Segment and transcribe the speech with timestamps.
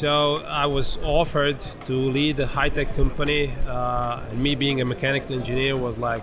[0.00, 5.34] So I was offered to lead a high-tech company, uh, and me being a mechanical
[5.34, 6.22] engineer was like,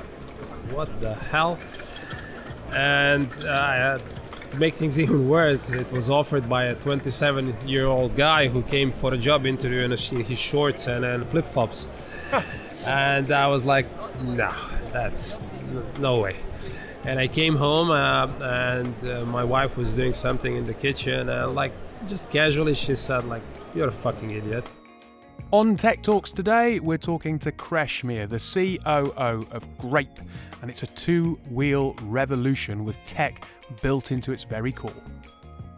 [0.74, 1.60] what the hell?
[2.74, 4.00] And uh,
[4.50, 9.14] to make things even worse, it was offered by a 27-year-old guy who came for
[9.14, 11.88] a job interview in his shorts and, and flip-flops.
[12.84, 13.86] and I was like,
[14.24, 14.52] no,
[14.92, 15.40] that's
[16.00, 16.36] no way.
[17.04, 21.30] And I came home uh, and uh, my wife was doing something in the kitchen,
[21.30, 21.74] and like
[22.08, 23.44] just casually she said, like,
[23.78, 24.68] you're a fucking idiot.
[25.52, 30.20] On Tech Talks today, we're talking to Krešimir, the COO of Greyp,
[30.62, 33.46] and it's a two wheel revolution with tech
[33.82, 34.92] built into its very core.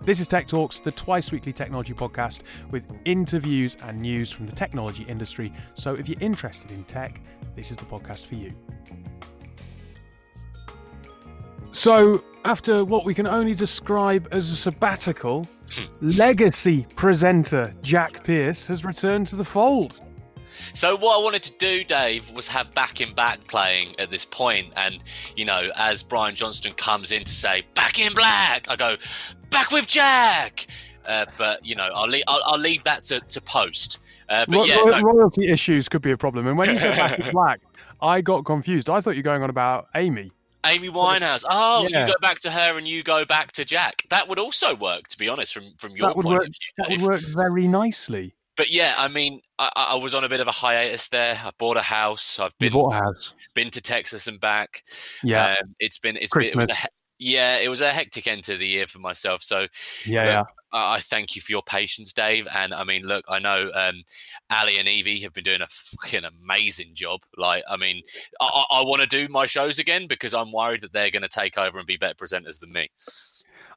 [0.01, 2.41] This is Tech Talks, the twice weekly technology podcast
[2.71, 5.51] with interviews and news from the technology industry.
[5.73, 7.21] So if you're interested in tech,
[7.55, 8.53] this is the podcast for you.
[11.71, 15.47] So, after what we can only describe as a sabbatical,
[16.01, 19.99] legacy presenter Jack Pierce has returned to the fold.
[20.73, 24.25] So what I wanted to do, Dave, was have back in black playing at this
[24.25, 24.99] point, and
[25.35, 28.97] you know, as Brian Johnson comes in to say "back in black," I go
[29.49, 30.67] "back with Jack."
[31.05, 33.99] Uh, but you know, I'll, leave, I'll, I'll leave that to, to post.
[34.29, 36.45] Uh, but Ro- yeah, no, royalty issues could be a problem.
[36.45, 37.61] And when you said back in black,
[38.01, 38.89] I got confused.
[38.89, 40.31] I thought you were going on about Amy.
[40.65, 41.43] Amy Winehouse.
[41.49, 42.05] Oh, Yeah.
[42.07, 44.03] you go back to her and you go back to Jack.
[44.09, 46.41] That would also work, to be honest, from from your point work.
[46.41, 46.53] of view.
[46.77, 48.33] That would work very nicely.
[48.57, 51.39] But yeah, I mean, I, I was on a bit of a hiatus there.
[51.45, 52.39] I bought a house.
[52.39, 53.33] I've been bought a house.
[53.55, 54.83] been to Texas and back.
[55.23, 56.73] Yeah, Um, it's been it's been it was a,
[57.19, 59.43] yeah, it was a hectic end to the year for myself.
[59.43, 59.67] So
[60.05, 60.43] yeah, yeah.
[60.71, 62.47] I thank you for your patience, Dave.
[62.53, 64.03] And I mean, look, I know um,
[64.49, 67.21] Ali and Evie have been doing a fucking amazing job.
[67.37, 68.01] Like, I mean,
[68.39, 71.27] I, I, want to do my shows again because I'm worried that they're going to
[71.27, 72.89] take over and be better presenters than me.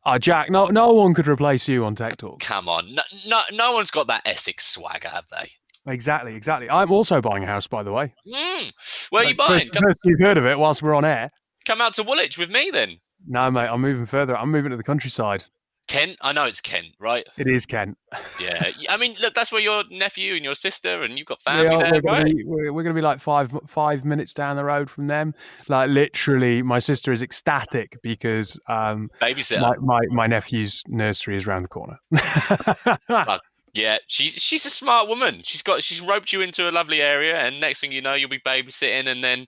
[0.04, 2.40] Ah, Jack, no, no one could replace you on Tech Talk.
[2.40, 5.52] Come on, no, no, no one's got that Essex swagger, have they?
[5.86, 6.68] Exactly, exactly.
[6.68, 8.12] I'm also buying a house, by the way.
[8.26, 8.72] Mm.
[9.10, 9.68] Where are you buying?
[9.68, 11.30] First, first you've heard of it whilst we're on air.
[11.64, 12.98] come out to Woolwich with me then.
[13.26, 14.36] No, mate, I'm moving further.
[14.36, 15.44] I'm moving to the countryside.
[15.92, 17.24] Kent, I know it's Kent, right?
[17.36, 17.98] It is Kent.
[18.40, 21.52] Yeah, I mean, look, that's where your nephew and your sister and you've got We
[21.52, 24.56] family are- there, we're, gonna be, we're, we're gonna be like five five minutes down
[24.56, 25.34] the road from them.
[25.68, 29.60] Like literally, my sister is ecstatic because um, Babysitter.
[29.60, 31.98] my, my my nephew's nursery is around the corner.
[33.74, 35.40] Yeah, she's she's a smart woman.
[35.42, 38.28] She's got she's roped you into a lovely area, and next thing you know, you'll
[38.28, 39.46] be babysitting, and then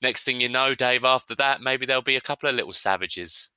[0.00, 3.50] next thing you know, Dave, after that, maybe there'll be a couple of little savages.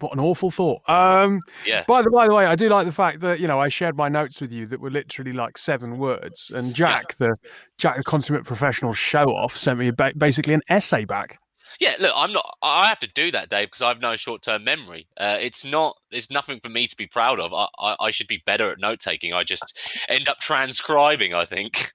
[0.00, 0.82] What an awful thought.
[0.88, 3.58] Um, Yeah, by the by the way, I do like the fact that you know
[3.58, 7.36] I shared my notes with you that were literally like seven words, and Jack, the
[7.78, 11.38] Jack, the consummate professional show off, sent me ba- basically an essay back.
[11.80, 11.94] Yeah.
[12.00, 12.56] Look, I'm not.
[12.62, 15.08] I have to do that, Dave, because I have no short term memory.
[15.16, 15.96] Uh, it's not.
[16.10, 17.52] It's nothing for me to be proud of.
[17.52, 19.32] I, I, I should be better at note taking.
[19.32, 19.78] I just
[20.08, 21.34] end up transcribing.
[21.34, 21.92] I think.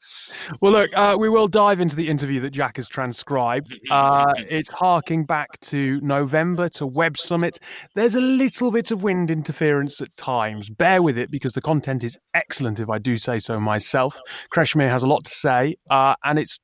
[0.61, 3.77] Well, look, uh, we will dive into the interview that Jack has transcribed.
[3.91, 7.59] Uh, it's harking back to November to Web Summit.
[7.93, 10.69] There's a little bit of wind interference at times.
[10.69, 14.19] Bear with it because the content is excellent, if I do say so myself.
[14.53, 16.59] Krešimir has a lot to say, uh, and it's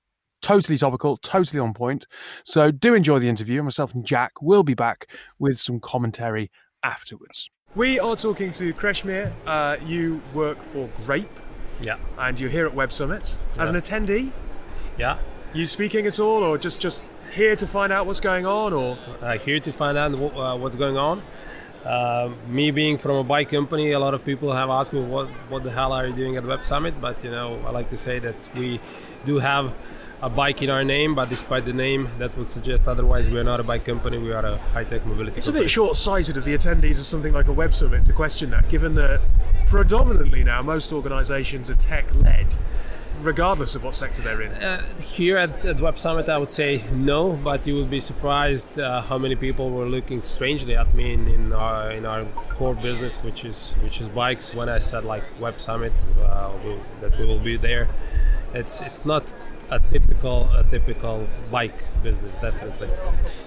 [0.48, 2.06] totally topical, totally on point.
[2.44, 3.62] So do enjoy the interview.
[3.64, 5.08] Myself and Jack will be back
[5.40, 6.50] with some commentary
[6.84, 7.50] afterwards.
[7.76, 9.32] We are talking to Krešimir.
[9.46, 11.28] Uh, you work for Greyp
[11.82, 14.32] Yeah, and you're here at Web Summit as an attendee.
[14.98, 15.18] yeah.
[15.54, 17.04] You speaking at all, or just just
[17.34, 20.56] here to find out what's going on, or uh, here to find out wh- uh,
[20.58, 21.22] what's going on.
[21.86, 25.28] Uh, me being from a bike company, a lot of people have asked me what
[25.52, 26.94] what the hell are you doing at Web Summit.
[27.00, 28.80] But you know, I like to say that we
[29.26, 29.66] do have
[30.22, 33.30] a bike in our name, but despite the name, that would suggest otherwise.
[33.30, 34.18] We are not a bike company.
[34.18, 35.38] We are a high-tech mobility.
[35.38, 38.50] it's a bit short-sighted of the attendees of something like a Web Summit to question
[38.50, 39.22] that, given that
[39.68, 42.56] predominantly now most organisations are tech-led,
[43.22, 44.52] regardless of what sector they're in.
[44.54, 48.80] Uh, here at, at Web Summit, I would say no, but you would be surprised
[48.80, 52.26] uh, how many people were looking strangely at me in, in our in our
[52.56, 54.54] core business, which is which is bikes.
[54.54, 57.88] When I said like Web Summit, uh, we, that we will be there,
[58.54, 59.24] it's it's not
[59.70, 62.90] a typical a typical bike business, definitely.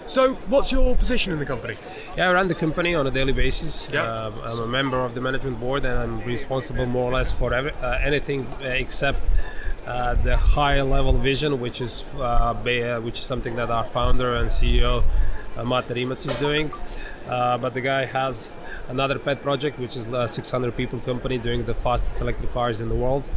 [0.07, 1.75] So, what's your position in the company?
[2.17, 3.89] Yeah, I run the company on a daily basis.
[3.93, 4.03] Yeah.
[4.03, 7.55] Uh, I'm a member of the management board, and I'm responsible more or less for
[7.55, 9.27] every, uh, anything uh, except
[9.87, 14.35] uh, the high level vision, which is uh, uh, which is something that our founder
[14.35, 15.05] and CEO
[15.57, 16.73] uh, Mate Rimac is doing.
[17.27, 18.51] Uh, but the guy has
[18.89, 22.89] another pet project, which is a 600 people company doing the fastest electric cars in
[22.89, 23.29] the world.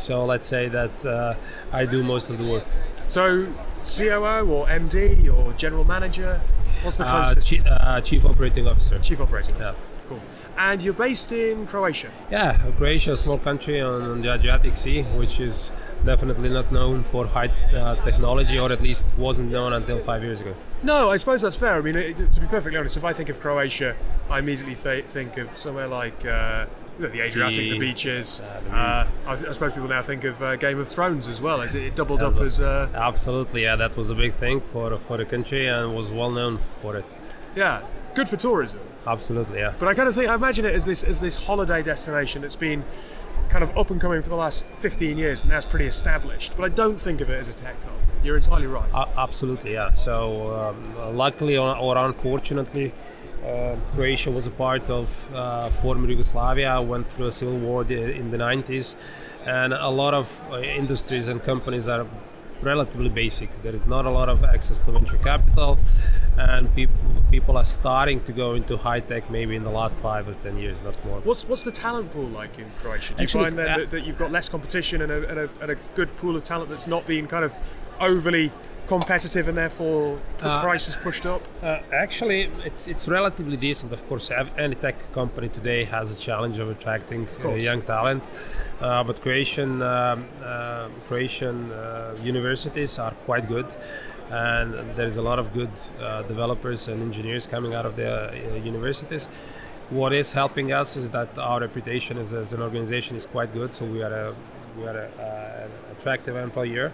[0.00, 1.34] So let's say that uh,
[1.72, 2.64] I do most of the work.
[3.08, 3.46] So,
[3.82, 6.40] COO or MD or general manager?
[6.82, 7.50] What's the Uh, closest?
[7.50, 8.98] chi- uh, chief operating officer.
[8.98, 9.70] Chief operating Yeah.
[9.70, 9.84] officer.
[10.08, 10.20] Cool.
[10.58, 12.08] and you're based in Croatia.
[12.30, 15.72] Yeah, Croatia, a small country on, on the Adriatic Sea, which is
[16.04, 20.40] definitely not known for high uh, technology, or at least wasn't known until five years
[20.42, 20.54] ago.
[20.82, 21.76] No, I suppose that's fair.
[21.76, 23.94] I mean, it, to be perfectly honest, if I think of Croatia,
[24.28, 26.66] I immediately th- think of somewhere like uh,
[27.08, 28.40] the Adriatic, Sea, the beaches.
[28.40, 31.60] uh, Uh, I, I suppose people now think of uh, Game of Thrones as well.
[31.60, 34.96] As it, it doubled up as uh, Absolutely, yeah, that was a big thing for
[34.98, 37.04] for the country and was well known for it.
[37.56, 37.82] yeah,
[38.14, 38.80] good for tourism.
[39.06, 39.72] Absolutely, yeah.
[39.78, 42.56] But I kind of think I imagine it as this as this holiday destination that's
[42.56, 42.84] been
[43.48, 46.52] kind of up and coming for the last 15 years and now it's pretty established.
[46.56, 47.94] But I don't think of it as a tech hub.
[48.22, 48.88] You're entirely right.
[49.16, 49.92] Absolutely, yeah.
[49.94, 52.92] So, um, luckily or, or unfortunately,
[53.44, 58.30] uh, Croatia was a part of uh, former Yugoslavia, went through a civil war in
[58.30, 58.96] the 90s,
[59.46, 62.06] and a lot of uh, industries and companies are
[62.62, 63.48] relatively basic.
[63.62, 65.78] There is not a lot of access to venture capital,
[66.36, 66.90] and peop-
[67.30, 70.58] people are starting to go into high tech maybe in the last five or ten
[70.58, 71.20] years, not more.
[71.20, 73.14] What's what's the talent pool like in Croatia?
[73.14, 75.38] Do you Actually, find then uh, that, that you've got less competition and a, and,
[75.38, 77.56] a, and a good pool of talent that's not being kind of
[78.00, 78.52] overly
[78.94, 81.42] competitive and therefore the Uh, prices pushed up?
[81.62, 83.92] Uh, actually, it's it's relatively decent.
[83.92, 84.26] Of course,
[84.66, 88.22] any tech company today has a challenge of attracting uh, young talent.
[88.80, 93.68] Uh, but Croatian um, uh, Croatian uh, universities are quite good,
[94.30, 98.08] and there is a lot of good uh, developers and engineers coming out of the
[98.08, 99.28] uh, universities.
[100.00, 103.70] What is helping us is that our reputation as, as an organization is quite good,
[103.74, 104.34] so we are a
[104.76, 106.92] we are a, uh, an attractive employer,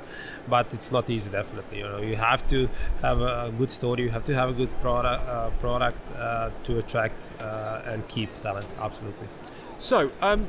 [0.49, 1.31] but it's not easy.
[1.31, 2.69] Definitely, you know, you have to
[3.03, 4.03] have a good story.
[4.03, 8.31] You have to have a good product uh, product uh, to attract uh, and keep
[8.43, 8.67] talent.
[8.81, 9.29] Absolutely.
[9.79, 10.47] So, um,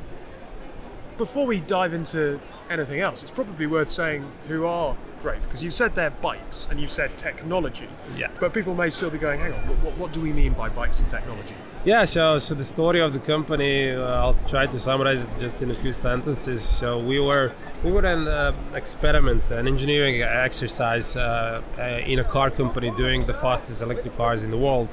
[1.18, 2.40] before we dive into
[2.70, 6.80] anything else, it's probably worth saying who are great because you've said they're bikes and
[6.80, 7.88] you've said technology.
[8.16, 8.30] Yeah.
[8.40, 10.68] But people may still be going, hang on, what, what, what do we mean by
[10.68, 11.54] bikes and technology?
[11.88, 15.62] Yeah, so so the story of the company, uh, I'll try to summarize it just
[15.62, 16.62] in a few sentences.
[16.62, 17.52] So we were
[17.82, 21.82] we were an uh, experiment, an engineering exercise uh, uh,
[22.12, 24.90] in a car company doing the fastest electric cars in the world,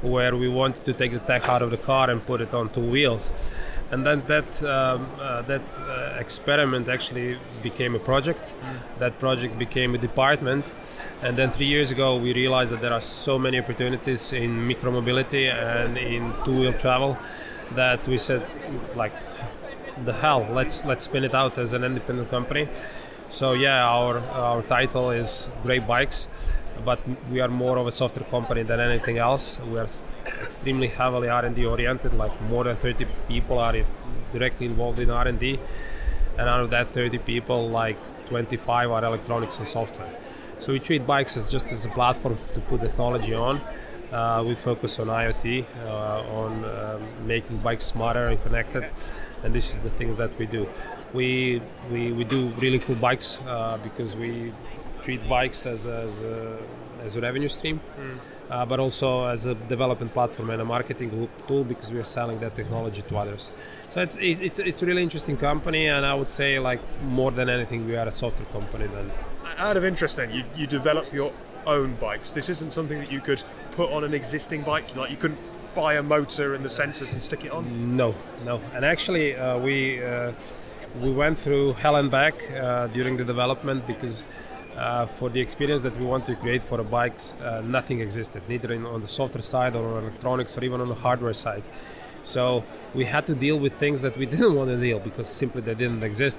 [0.00, 2.68] where we wanted to take the tech out of the car and put it on
[2.68, 3.32] two wheels.
[3.90, 8.52] And then that um, uh, that uh, experiment actually became a project.
[8.98, 10.66] That project became a department,
[11.22, 15.50] and then three years ago we realized that there are so many opportunities in micromobility
[15.50, 17.16] and in two-wheel travel
[17.76, 18.42] that we said,
[18.94, 19.12] like,
[20.04, 22.68] the hell, let's let's spin it out as an independent company.
[23.30, 26.28] So yeah, our our title is Great Bikes,
[26.84, 29.60] but we are more of a software company than anything else.
[29.60, 29.88] We are
[30.42, 32.14] extremely heavily R&D oriented.
[32.14, 33.74] Like more than 30 people are
[34.32, 35.58] directly involved in R&D,
[36.38, 37.96] and out of that 30 people, like
[38.28, 40.10] 25 are electronics and software.
[40.58, 43.60] So we treat bikes as just as a platform to put technology on.
[44.12, 45.88] Uh, we focus on IoT, uh,
[46.34, 48.86] on um, making bikes smarter and connected,
[49.44, 50.66] and this is the things that we do.
[51.12, 51.60] We
[51.90, 54.52] we, we do really cool bikes uh, because we
[55.08, 56.58] treat bikes as as a,
[57.06, 57.80] as a revenue stream,
[58.50, 61.08] uh, but also as a development platform and a marketing
[61.48, 63.52] tool because we are selling that technology to others.
[63.88, 66.80] So it's it, it's it's a really interesting company, and I would say like
[67.18, 69.10] more than anything, we are a software company than
[69.68, 71.32] Out of interest, then, you, you develop your
[71.66, 72.28] own bikes.
[72.38, 73.42] This isn't something that you could
[73.78, 74.86] put on an existing bike.
[75.00, 75.40] Like you couldn't
[75.74, 77.62] buy a motor and the sensors and stick it on.
[78.02, 78.60] No, no.
[78.74, 80.32] And actually, uh, we uh,
[81.04, 84.24] we went through hell and back uh, during the development because
[84.78, 88.42] uh, for the experience that we want to create for the bikes, uh, nothing existed,
[88.48, 91.62] neither in, on the software side or on electronics or even on the hardware side.
[92.22, 95.60] So we had to deal with things that we didn't want to deal because simply
[95.60, 96.38] they didn't exist.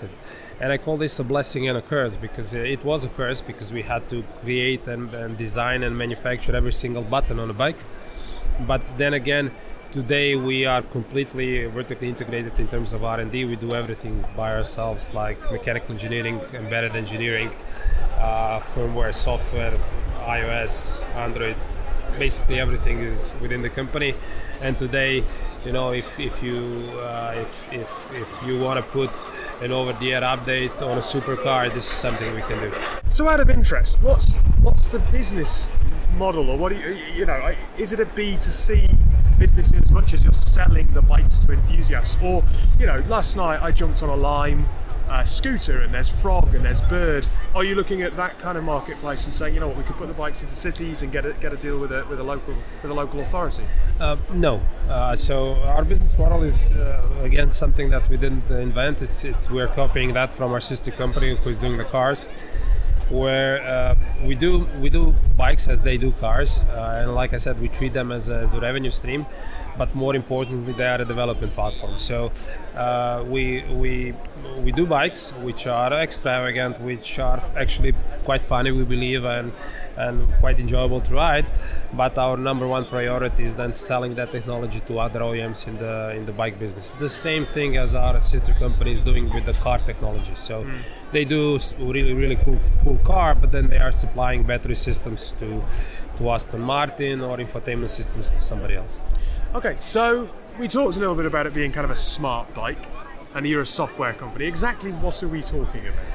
[0.62, 3.42] And I call this a blessing and a curse because uh, it was a curse
[3.42, 7.54] because we had to create and, and design and manufacture every single button on a
[7.54, 7.78] bike
[8.68, 9.52] but then again
[9.92, 15.16] today we are completely vertically integrated in terms of r&d we do everything by ourselves
[15.16, 17.50] like mechanical engineering embedded engineering
[18.20, 19.74] uh, firmware software
[20.28, 21.56] ios android
[22.20, 24.14] basically everything is within the company
[24.62, 25.24] and today
[25.66, 29.10] you know if, if you uh, if, if, if you want to put
[29.62, 32.72] an over-the-air update on a supercar this is something we can do
[33.10, 35.68] So, out of interest, what's what's the business
[36.16, 37.54] model, or what do you you know?
[37.78, 38.88] Is it a B to C
[39.40, 42.44] business in as much as you're selling the bikes to enthusiasts, or
[42.78, 43.04] you know?
[43.08, 44.68] Last night I jumped on a Lime
[45.10, 47.28] uh, scooter, and there's Frog and there's Bird.
[47.56, 49.96] Are you looking at that kind of marketplace and saying, you know what, we could
[49.96, 52.24] put the bikes into cities and get a, get a deal with a with a
[52.24, 52.54] local
[52.84, 53.64] with a local authority?
[54.00, 54.62] Uh, no.
[54.88, 59.02] Uh, so our business model is uh, again something that we didn't invent.
[59.02, 62.28] It's it's we're copying that from our sister company who is doing the cars.
[63.10, 67.38] Where uh, we do we do bikes as they do cars, uh, and like I
[67.38, 69.26] said, we treat them as a, as a revenue stream
[69.80, 71.98] but more importantly, they are a development platform.
[71.98, 72.32] So
[72.76, 74.14] uh, we we
[74.64, 77.94] we do bikes which are extravagant, which are actually
[78.26, 79.54] quite funny, we believe, and
[80.00, 81.46] and quite enjoyable to ride.
[81.94, 86.16] But our number one priority is then selling that technology to other OEMs in the
[86.16, 86.90] in the bike business.
[86.92, 90.36] The same thing as our sister company is doing with the car technology.
[90.36, 90.64] So.
[90.64, 90.82] Mm.
[91.12, 95.64] They do really, really cool, cool car, but then they are supplying battery systems to,
[96.18, 99.02] to Aston Martin or infotainment systems to somebody else.
[99.56, 100.30] Okay, so
[100.60, 102.86] we talked a little bit about it being kind of a smart bike,
[103.34, 104.46] and you're a software company.
[104.46, 106.06] Exactly what are we talking about?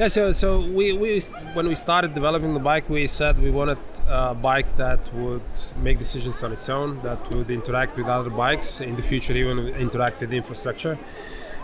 [0.00, 1.20] Yeah, so so we, we
[1.52, 5.42] when we started developing the bike, we said we wanted a bike that would
[5.76, 9.68] make decisions on its own, that would interact with other bikes in the future, even
[9.86, 10.98] interact with the infrastructure.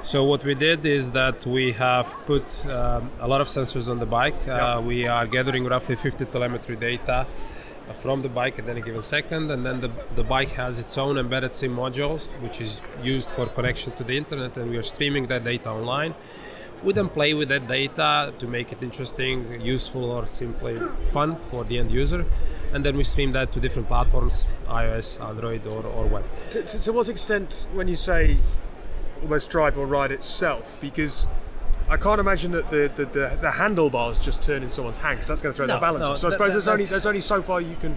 [0.03, 3.99] So what we did is that we have put um, a lot of sensors on
[3.99, 4.37] the bike.
[4.47, 7.27] Uh, We are gathering roughly 50 telemetry data
[8.01, 11.19] from the bike at any given second and then the, the bike has its own
[11.19, 15.27] embedded sim modules which is used for connection to the internet and we are streaming
[15.27, 16.15] that data online
[16.83, 20.81] we then play with that data to make it interesting useful or simply
[21.13, 22.25] fun for the end user
[22.73, 26.83] and then we stream that to different platforms ios android or, or web to, to,
[26.83, 28.39] to what extent when you say
[29.23, 31.27] almost drive or ride itself because
[31.91, 35.27] I can't imagine that the, the, the, the handlebars just turn in someone's hand because
[35.27, 37.07] that's going to throw no, the balance no, So I suppose that, there's only there's
[37.07, 37.97] only so far you can.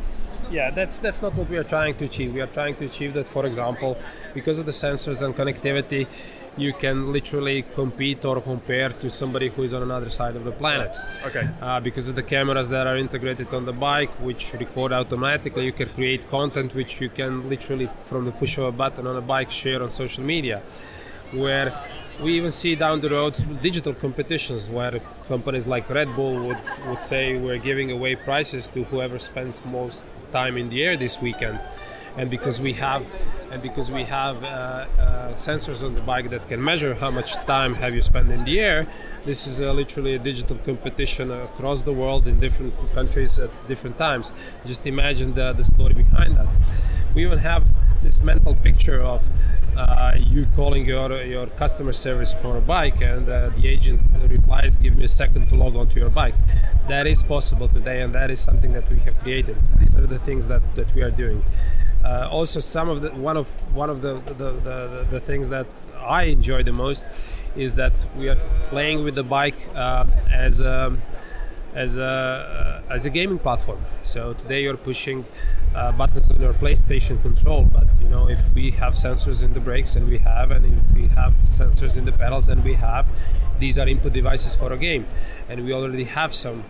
[0.51, 2.33] Yeah, that's that's not what we are trying to achieve.
[2.33, 3.97] We are trying to achieve that, for example,
[4.33, 6.07] because of the sensors and connectivity,
[6.57, 10.51] you can literally compete or compare to somebody who is on another side of the
[10.51, 10.95] planet.
[11.25, 11.49] Okay.
[11.61, 15.71] Uh, because of the cameras that are integrated on the bike, which record automatically, you
[15.71, 19.21] can create content which you can literally, from the push of a button on a
[19.21, 20.61] bike, share on social media.
[21.31, 21.73] Where
[22.21, 26.57] we even see down the road digital competitions where companies like Red Bull would,
[26.87, 31.19] would say we're giving away prizes to whoever spends most time in the air this
[31.19, 31.59] weekend.
[32.17, 33.05] And because we have
[33.51, 37.33] and because we have uh, uh, sensors on the bike that can measure how much
[37.45, 38.87] time have you spent in the air,
[39.25, 43.97] this is uh, literally a digital competition across the world in different countries at different
[43.99, 44.33] times.
[44.65, 46.47] Just imagine the, the story behind that.
[47.13, 47.63] We even have
[48.01, 49.21] this mental picture of
[49.77, 54.77] uh, you calling your your customer service for a bike and uh, the agent replies
[54.77, 56.35] give me a second to log onto your bike
[56.87, 60.19] that is possible today and that is something that we have created these are the
[60.19, 61.43] things that, that we are doing
[62.03, 65.67] uh, also some of the one of one of the the, the, the things that
[65.99, 67.05] I enjoy the most
[67.55, 68.37] is that we are
[68.69, 70.97] playing with the bike uh, as a
[71.75, 75.25] as a as a gaming platform so today you're pushing
[75.75, 77.63] uh, buttons on your PlayStation control.
[77.65, 80.95] But you know, if we have sensors in the brakes, and we have, and if
[80.95, 83.09] we have sensors in the pedals, and we have,
[83.59, 85.07] these are input devices for a game,
[85.49, 86.63] and we already have some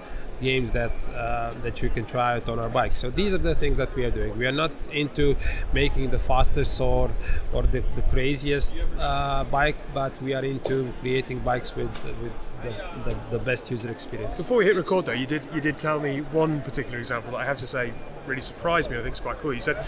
[0.43, 2.95] games that uh, that you can try out on our bike.
[2.95, 4.37] So these are the things that we are doing.
[4.37, 5.35] We are not into
[5.73, 7.09] making the fastest or
[7.53, 12.33] or the, the craziest uh, bike, but we are into creating bikes with with
[12.63, 12.71] the,
[13.05, 14.37] the, the, best user experience.
[14.37, 17.39] Before we hit record, though, you did you did tell me one particular example that
[17.39, 17.93] I have to say
[18.27, 18.97] really surprised me.
[18.97, 19.53] I think it's quite cool.
[19.53, 19.85] You said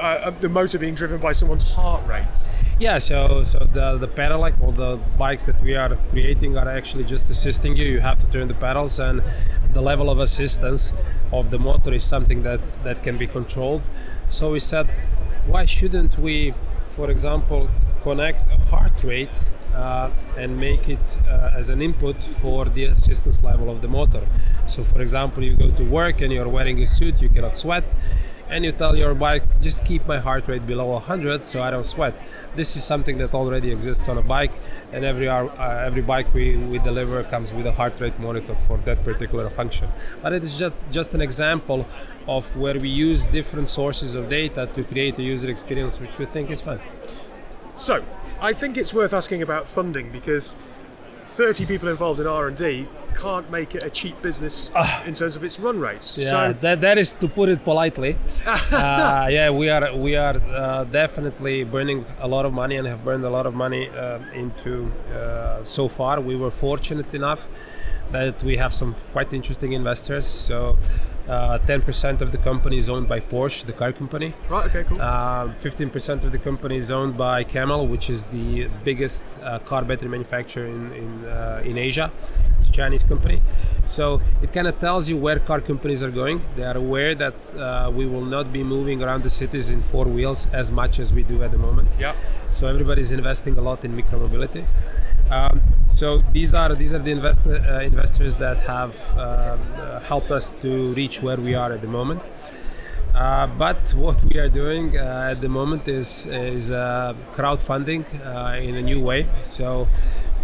[0.00, 2.24] uh, the motor being driven by someone's heart rate.
[2.78, 7.04] Yeah, so so the the pedelec or the bikes that we are creating are actually
[7.04, 7.84] just assisting you.
[7.86, 9.22] You have to turn the pedals, and
[9.78, 10.92] the level of assistance
[11.32, 13.82] of the motor is something that that can be controlled.
[14.28, 14.86] So we said,
[15.52, 16.52] why shouldn't we,
[16.96, 17.62] for example,
[18.02, 19.36] connect a heart rate
[19.74, 24.24] uh, and make it uh, as an input for the assistance level of the motor.
[24.66, 27.84] So, for example, you go to work and you're wearing a suit, you cannot sweat,
[28.50, 31.84] and you tell your bike, just keep my heart rate below 100 so I don't
[31.84, 32.14] sweat.
[32.56, 34.52] This is something that already exists on a bike,
[34.92, 35.48] and every uh,
[35.88, 39.88] every bike we, we deliver comes with a heart rate monitor for that particular function.
[40.22, 41.86] But it is just, just an example
[42.26, 46.26] of where we use different sources of data to create a user experience which we
[46.26, 46.80] think is fun.
[47.76, 48.04] So,
[48.40, 50.54] I think it's worth asking about funding because
[51.28, 55.42] 30 people involved in R&D can't make it a cheap business uh, in terms of
[55.42, 56.16] its run rates.
[56.16, 58.16] Yeah, so that, that is to put it politely.
[58.46, 63.04] uh, yeah, we are we are uh, definitely burning a lot of money and have
[63.04, 66.20] burned a lot of money uh, into uh, so far.
[66.20, 67.46] We were fortunate enough
[68.12, 70.26] that we have some quite interesting investors.
[70.26, 70.76] So
[71.28, 74.32] uh, 10% of the company is owned by Porsche, the car company.
[74.48, 75.00] Right, okay, cool.
[75.00, 79.84] Uh, 15% of the company is owned by CATL, which is the biggest uh, car
[79.84, 82.10] battery manufacturer in, in, uh, in Asia.
[82.56, 83.42] It's a Chinese company.
[83.84, 86.42] So it kind of tells you where car companies are going.
[86.56, 90.06] They are aware that uh, we will not be moving around the cities in four
[90.06, 91.88] wheels as much as we do at the moment.
[91.98, 92.14] Yeah.
[92.50, 94.66] So everybody's investing a lot in micromobility.
[95.30, 95.60] Um,
[95.98, 100.52] so these are these are the invest, uh, investors that have um, uh, helped us
[100.62, 102.22] to reach where we are at the moment.
[103.14, 108.68] Uh, but what we are doing uh, at the moment is is uh, crowdfunding uh,
[108.68, 109.26] in a new way.
[109.42, 109.88] So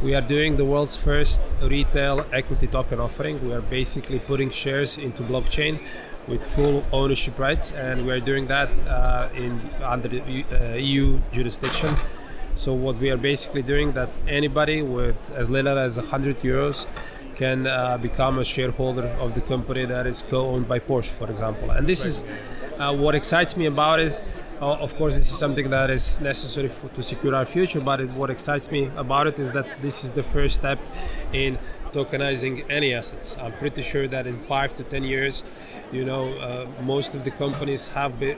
[0.02, 3.34] we are doing the world's first retail equity token offering.
[3.46, 5.78] We are basically putting shares into blockchain
[6.26, 10.20] with full ownership rights, and we are doing that uh, in under the
[10.80, 11.94] EU jurisdiction.
[12.54, 16.86] So what we are basically doing that anybody with as little as 100 euros
[17.34, 21.70] can uh, become a shareholder of the company that is co-owned by Porsche, for example.
[21.70, 22.24] And this is
[22.78, 24.22] uh, what excites me about is,
[24.60, 27.80] uh, of course, this is something that is necessary for, to secure our future.
[27.80, 30.78] But it, what excites me about it is that this is the first step
[31.32, 31.58] in
[31.94, 33.36] tokenizing any assets.
[33.40, 35.44] I'm pretty sure that in five to ten years,
[35.92, 38.36] you know, uh, most of the companies have be, uh,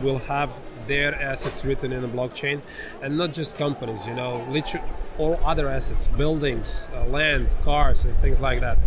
[0.00, 0.50] will have
[0.88, 2.62] their assets written in a blockchain,
[3.02, 4.06] and not just companies.
[4.06, 4.86] You know, literally
[5.18, 8.78] all other assets, buildings, uh, land, cars, and things like that.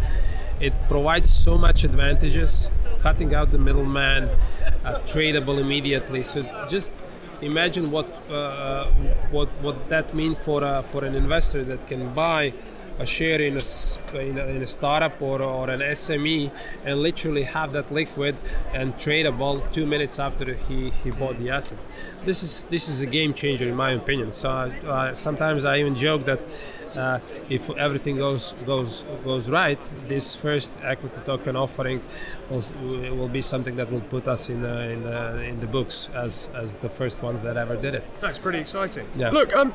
[0.59, 4.29] It provides so much advantages, cutting out the middleman,
[4.83, 6.23] uh, tradable immediately.
[6.23, 6.91] So just
[7.41, 8.85] imagine what uh,
[9.31, 12.53] what what that means for uh, for an investor that can buy
[12.99, 16.51] a share in a, in a, in a, startup or, or an SME
[16.85, 18.35] and literally have that liquid
[18.73, 21.77] and tradable two minutes after he, he bought the asset.
[22.25, 24.33] This is this is a game changer in my opinion.
[24.33, 26.41] So uh, sometimes I even joke that
[26.95, 32.01] uh, if everything goes goes goes right, this first equity token offering
[32.49, 32.61] will,
[33.15, 36.49] will be something that will put us in the, in the in the books as
[36.55, 38.03] as the first ones that ever did it.
[38.21, 39.07] That's pretty exciting.
[39.15, 39.29] Yeah.
[39.29, 39.73] Look, um,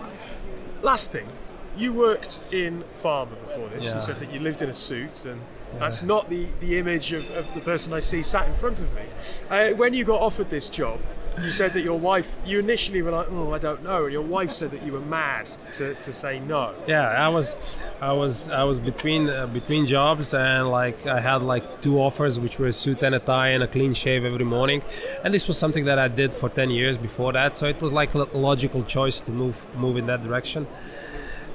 [0.83, 1.29] last thing,
[1.77, 3.85] you worked in pharma before this.
[3.85, 3.97] Yeah.
[3.97, 5.41] You said that you lived in a suit, and
[5.73, 5.81] yeah.
[5.81, 8.95] that's not the, the image of, of the person I see sat in front of
[8.95, 9.03] me.
[9.51, 11.01] Uh, when you got offered this job,
[11.43, 14.23] you said that your wife, you initially were like, oh, I don't know, and your
[14.23, 16.75] wife said that you were mad to, to say no.
[16.87, 17.57] Yeah, I was,
[18.01, 22.39] I was, I was between uh, between jobs, and like I had like two offers,
[22.39, 24.83] which were a suit and a tie and a clean shave every morning,
[25.25, 27.93] and this was something that I did for ten years before that, so it was
[27.93, 30.69] like a logical choice to move move in that direction.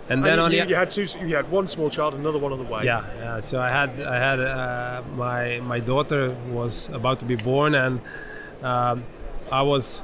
[0.10, 1.06] And then and you, you, had two.
[1.26, 2.84] You had one small child, another one on the way.
[2.84, 3.39] Yeah, yeah.
[3.41, 8.02] So I had, I had uh, my my daughter was about to be born, and
[8.63, 9.04] um,
[9.52, 10.02] I was,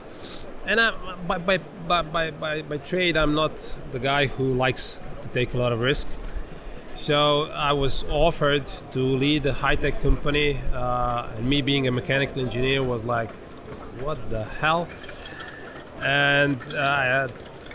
[0.66, 0.92] and I,
[1.28, 1.58] by, by,
[2.02, 5.80] by, by, by trade, I'm not the guy who likes to take a lot of
[5.80, 6.08] risk.
[6.94, 11.92] So I was offered to lead a high tech company, uh, and me being a
[11.92, 13.32] mechanical engineer was like,
[14.00, 14.88] what the hell?
[16.02, 17.28] And uh,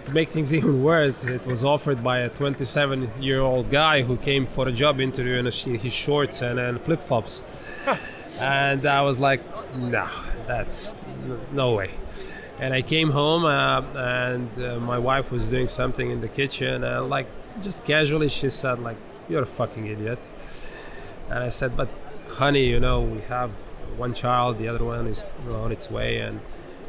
[0.07, 4.17] to make things even worse, it was offered by a 27 year old guy who
[4.17, 7.43] came for a job interview in his shorts and, and flip flops.
[8.39, 9.43] and I was like,
[9.77, 10.09] no,
[10.47, 10.95] that's
[11.53, 11.91] no way.
[12.59, 16.85] And I came home uh, and uh, my wife was doing something in the kitchen
[16.85, 17.27] and like
[17.63, 18.97] just casually she said like,
[19.29, 20.19] you're a fucking idiot.
[21.29, 21.89] And I said, but
[22.29, 23.51] honey, you know, we have
[23.97, 26.41] one child, the other one is on its way and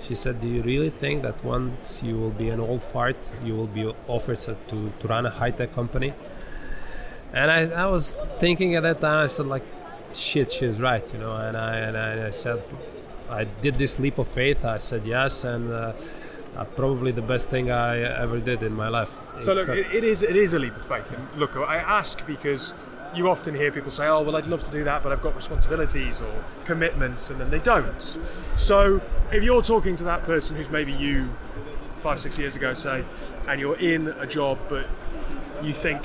[0.08, 3.56] she said, Do you really think that once you will be an old fart, you
[3.56, 4.56] will be offered to,
[5.00, 6.14] to run a high tech company?
[7.34, 9.64] And I, I was thinking at that time, I said, like,
[10.14, 11.36] shit, she's right, you know.
[11.36, 12.62] And I, and I, and I said,
[13.30, 14.66] I did this leap of faith.
[14.66, 15.94] I said yes, and uh,
[16.56, 19.12] uh, probably the best thing I ever did in my life.
[19.40, 21.10] So look, it, it is it is a leap of faith.
[21.18, 22.74] And look, I ask because
[23.16, 25.36] you often hear people say, "Oh, well, I'd love to do that, but I've got
[25.36, 28.18] responsibilities or commitments," and then they don't.
[28.56, 31.30] So, if you're talking to that person who's maybe you
[32.00, 33.06] five, six years ago, say,
[33.48, 34.86] and you're in a job, but
[35.62, 36.02] you think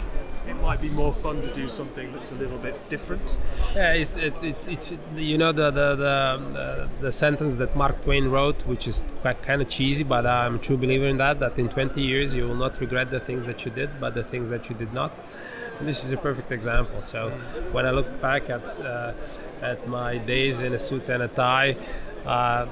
[0.48, 3.38] it might be more fun to do something that's a little bit different.
[3.74, 8.64] Yeah, it's it's it's, you know the the, the the sentence that Mark Twain wrote,
[8.66, 11.40] which is quite kind of cheesy, but I'm a true believer in that.
[11.40, 14.22] That in 20 years you will not regret the things that you did, but the
[14.22, 15.12] things that you did not
[15.80, 17.02] this is a perfect example.
[17.02, 17.30] So
[17.72, 19.12] when I look back at uh,
[19.62, 21.76] at my days in a suit and a tie,
[22.24, 22.66] uh,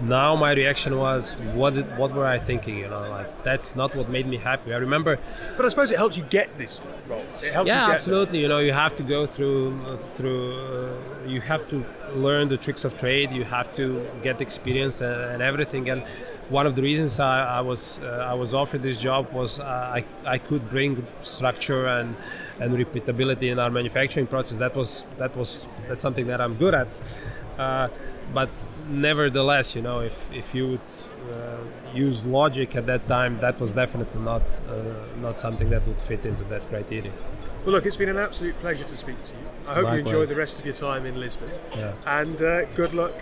[0.00, 2.78] now my reaction was, what did, what were I thinking?
[2.78, 4.72] You know, like that's not what made me happy.
[4.72, 5.18] I remember.
[5.56, 7.24] But I suppose it helps you get this role.
[7.42, 8.40] It helps yeah, you absolutely.
[8.40, 10.58] You know, you have to go through through.
[10.58, 11.84] Uh, you have to
[12.14, 13.30] learn the tricks of trade.
[13.32, 15.90] You have to get experience and, and everything.
[15.90, 16.02] And
[16.52, 19.64] one of the reasons I, I was uh, I was offered this job was uh,
[19.98, 22.14] I I could bring structure and
[22.60, 24.58] and repeatability in our manufacturing process.
[24.58, 26.88] That was that was that's something that I'm good at.
[27.58, 27.88] Uh,
[28.32, 28.50] but
[28.88, 30.88] nevertheless, you know, if if you would
[31.32, 31.58] uh,
[31.94, 34.74] use logic at that time, that was definitely not uh,
[35.20, 37.12] not something that would fit into that criteria.
[37.64, 39.46] Well, look, it's been an absolute pleasure to speak to you.
[39.68, 39.92] I hope Likewise.
[39.94, 41.50] you enjoy the rest of your time in Lisbon.
[41.76, 41.92] Yeah.
[42.06, 43.12] And uh, good luck.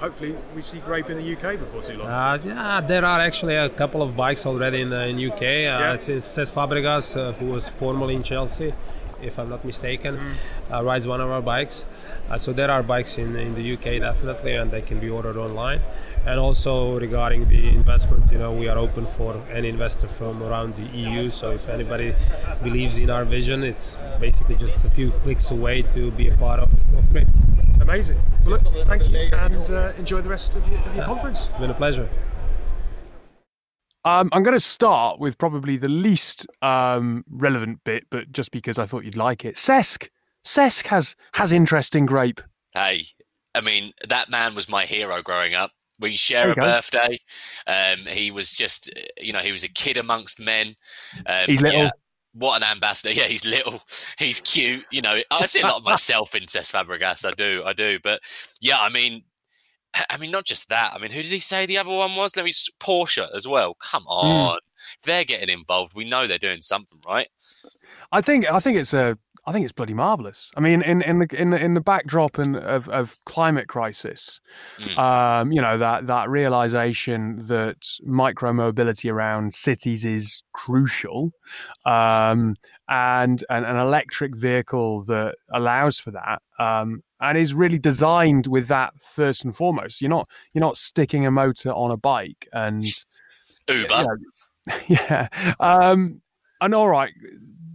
[0.00, 2.08] Hopefully, we see Greyp in the UK before too long.
[2.08, 5.42] Uh, yeah, there are actually a couple of bikes already in, the in UK.
[5.42, 5.92] Uh, Yeah.
[5.94, 8.74] It's Cesc Fabregas, uh, who was formerly in Chelsea,
[9.22, 10.74] if I'm not mistaken, Mm.
[10.74, 11.84] uh, rides one of our bikes.
[12.30, 15.36] Uh, so there are bikes in, in the UK definitely, and they can be ordered
[15.36, 15.80] online.
[16.28, 20.76] And also regarding the investment, you know, we are open for any investor from around
[20.76, 21.30] the EU.
[21.30, 22.14] So if anybody
[22.62, 26.60] believes in our vision, it's basically just a few clicks away to be a part
[26.60, 27.28] of, of Greyp.
[27.80, 28.20] Amazing.
[28.44, 31.48] Well, look, thank you, and uh, enjoy the rest of your, of your conference.
[31.48, 32.06] It's been a pleasure.
[34.04, 38.78] Um, I'm going to start with probably the least um, relevant bit, but just because
[38.78, 39.54] I thought you'd like it.
[39.54, 40.08] Cesc.
[40.44, 42.42] Cesc has has interesting grape.
[42.72, 43.06] Hey,
[43.54, 45.72] I mean, that man was my hero growing up.
[46.00, 46.62] We share a go.
[46.62, 47.18] birthday.
[47.66, 50.74] Um, he was just, you know, he was a kid amongst men.
[51.26, 51.82] Um, He's little.
[51.82, 51.90] yeah,
[52.34, 53.12] what an ambassador!
[53.14, 53.80] Yeah, he's little.
[54.18, 54.84] He's cute.
[54.92, 57.24] You know, I see a lot of myself in Cesc Fabregas.
[57.26, 57.98] I do, I do.
[58.02, 58.20] But
[58.60, 59.24] yeah, I mean,
[60.10, 60.92] I mean, not just that.
[60.94, 62.36] I mean, who did he say the other one was?
[62.36, 63.74] Let me Porsche as well.
[63.80, 64.08] Come Hmm.
[64.08, 64.58] on,
[64.98, 67.28] if they're getting involved, we know they're doing something right.
[68.12, 70.50] I think I think it's a I think it's bloody marvelous.
[70.58, 74.40] I mean, in in the in the, in the backdrop and of, of climate crisis,
[74.78, 74.98] Mm.
[74.98, 81.32] um, you know that that realization that micro mobility around cities is crucial,
[81.86, 82.56] um,
[82.88, 86.42] and, and an electric vehicle that allows for that.
[86.58, 90.02] Um, and is really designed with that first and foremost.
[90.02, 92.84] You're not you're not sticking a motor on a bike and
[93.66, 94.18] Uber.
[94.86, 95.28] yeah.
[95.58, 96.20] Um,
[96.60, 97.12] and all right,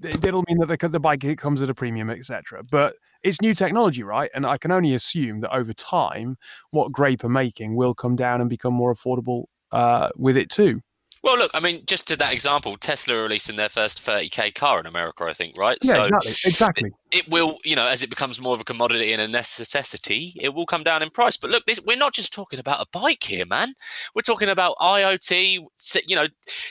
[0.03, 2.63] it'll mean that the, the bike it comes at a premium, etc.
[2.69, 4.29] But it's new technology, right?
[4.33, 6.37] And I can only assume that over time,
[6.71, 10.81] what Greyp are making will come down and become more affordable uh, with it too.
[11.23, 14.85] Well, look, I mean, just to that example, Tesla releasing their first 30k car in
[14.85, 15.77] America, I think, right?
[15.81, 16.31] Yeah, so exactly.
[16.45, 16.91] Exactly.
[17.13, 20.53] It will, you know, as it becomes more of a commodity and a necessity, it
[20.53, 21.37] will come down in price.
[21.37, 23.73] But look, this, we're not just talking about a bike here, man.
[24.15, 25.59] We're talking about IoT,
[26.07, 26.27] you know,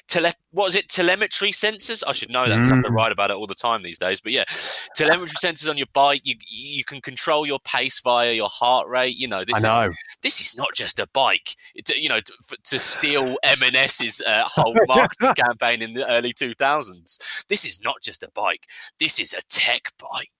[0.09, 0.89] tele, what is it?
[0.89, 2.03] Telemetry sensors.
[2.07, 2.95] I should know that because I have to Mm.
[2.95, 4.21] write about it all the time these days.
[4.21, 4.45] But yeah,
[4.95, 6.21] telemetry sensors on your bike.
[6.25, 9.17] You you can control your pace via your heart rate.
[9.17, 11.55] You know, this I is this is not just a bike.
[11.97, 12.33] You know, to,
[12.65, 17.19] to steal M&S's uh, whole marketing campaign in the early 2000s.
[17.49, 18.67] This is not just a bike.
[18.99, 20.32] This is a tech bike.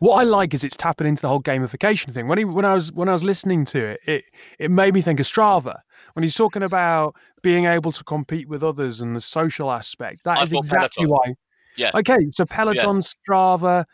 [0.00, 2.26] What I like is it's tapping into the whole gamification thing.
[2.28, 4.24] When he, when I was when I was listening to it, it
[4.58, 5.76] it made me think of Strava.
[6.14, 10.38] When he's talking about being able to compete with others and the social aspect, that
[10.38, 11.10] I is exactly Peloton.
[11.10, 11.34] why.
[11.76, 11.90] Yeah.
[11.94, 13.84] Okay, so Peloton, Strava,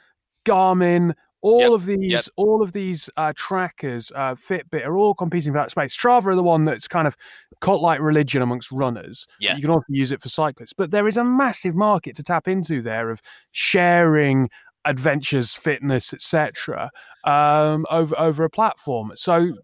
[0.46, 2.24] Garmin, all Yep, of these, yep.
[2.36, 5.94] all of these uh, trackers, uh, Fitbit, are all competing for that space.
[5.94, 7.14] Strava are the one that's kind of
[7.60, 9.26] caught like religion amongst runners.
[9.38, 9.54] Yeah.
[9.54, 12.48] You can also use it for cyclists, but there is a massive market to tap
[12.48, 13.20] into there of
[13.52, 14.48] sharing
[14.84, 16.90] adventures, fitness, etc.,
[17.24, 19.12] um, over over a platform.
[19.14, 19.54] So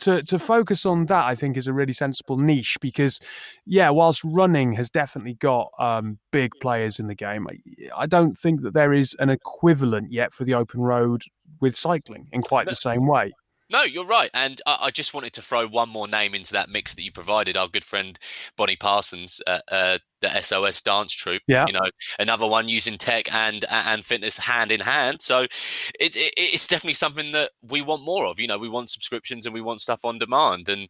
[0.00, 3.20] to to focus on that, I think, is a really sensible niche because,
[3.66, 7.58] yeah, whilst running has definitely got um, big players in the game, I,
[7.96, 11.22] I don't think that there is an equivalent yet for the open road
[11.60, 13.32] with cycling in quite the same way.
[13.70, 14.30] No, you're right.
[14.34, 17.12] And I, I just wanted to throw one more name into that mix that you
[17.12, 17.56] provided.
[17.56, 18.18] Our good friend
[18.56, 21.42] Bonnie Parsons at uh, the SOS Dance Troupe.
[21.46, 21.66] Yeah.
[21.66, 25.22] You know, another one using tech and and fitness hand in hand.
[25.22, 28.40] So it, it, it's definitely something that we want more of.
[28.40, 30.68] You know, we want subscriptions and we want stuff on demand.
[30.68, 30.88] And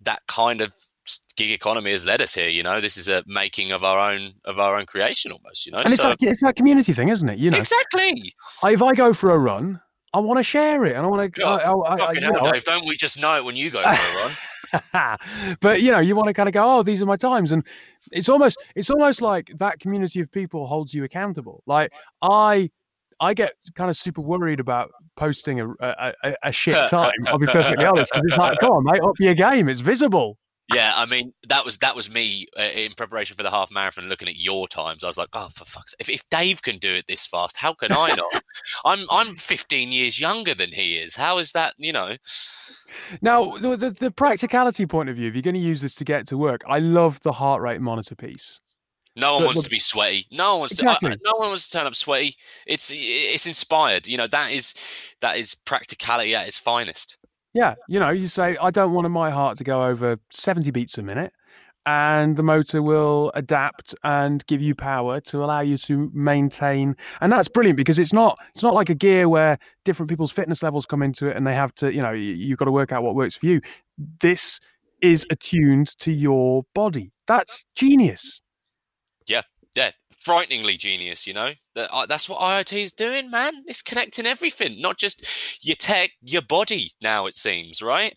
[0.00, 0.72] that kind of
[1.36, 2.48] gig economy has led us here.
[2.48, 5.66] You know, this is a making of our own of our own creation almost.
[5.66, 7.38] You know, And it's so that it's that community thing, isn't it?
[7.38, 8.34] You know, exactly.
[8.62, 9.80] I- if I go for a run,
[10.14, 11.42] I want to share it, and I want to.
[11.42, 13.82] I, I, I, you hell, know, Dave, don't we just know it when you go
[13.82, 14.32] for a run?
[15.60, 17.64] but you know, you want to kind of go, oh, these are my times, and
[18.10, 21.62] it's almost it's almost like that community of people holds you accountable.
[21.66, 22.70] Like I,
[23.20, 27.12] I get kind of super worried about posting a a, a, a shit time.
[27.26, 29.68] I'll be perfectly honest, because it's like, come on, mate, up your game.
[29.68, 30.38] It's visible.
[30.72, 34.08] Yeah, I mean that was that was me uh, in preparation for the half marathon,
[34.08, 35.02] looking at your times.
[35.04, 37.74] I was like, oh, for fuck's if if Dave can do it this fast, how
[37.74, 38.42] can I not?
[38.84, 41.16] I'm I'm 15 years younger than he is.
[41.16, 41.74] How is that?
[41.78, 42.16] You know,
[43.20, 46.04] Now, the, the, the practicality point of view, if you're going to use this to
[46.04, 48.60] get to work, I love the heart rate monitor piece.
[49.16, 50.26] no one The- wants the- to be sweaty.
[50.30, 50.88] No one wants to.
[50.88, 52.36] I- no one wants to turn up sweaty.
[52.66, 54.06] It's it's inspired.
[54.06, 54.74] You know that is
[55.20, 57.18] that is practicality at its finest.
[57.54, 60.96] Yeah, you know, you say, I don't want my heart to go over 70 beats
[60.98, 61.32] a minute.
[61.84, 66.94] And the motor will adapt and give you power to allow you to maintain.
[67.20, 70.62] And that's brilliant because it's not it's not like a gear where different people's fitness
[70.62, 72.92] levels come into it and they have to, you know, you- you've got to work
[72.92, 73.60] out what works for you.
[73.98, 74.60] This
[75.00, 77.10] is attuned to your body.
[77.26, 78.40] That's genius.
[79.74, 79.90] Yeah,
[80.22, 81.26] frighteningly genius.
[81.26, 83.64] You know that uh, that's what IoT is doing, man.
[83.66, 85.26] It's connecting everything, not just
[85.60, 86.92] your tech, your body.
[87.02, 88.16] Now it seems right.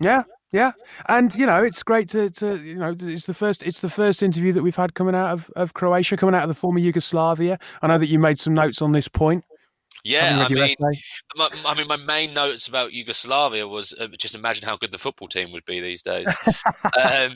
[0.00, 0.72] Yeah, yeah,
[1.08, 4.22] and you know it's great to, to you know it's the first it's the first
[4.22, 7.58] interview that we've had coming out of, of Croatia, coming out of the former Yugoslavia.
[7.82, 9.44] I know that you made some notes on this point.
[10.04, 14.64] Yeah, I mean, my, I mean, my main notes about Yugoslavia was uh, just imagine
[14.64, 16.28] how good the football team would be these days.
[17.02, 17.34] um,